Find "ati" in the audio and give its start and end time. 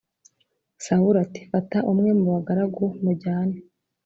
1.25-1.39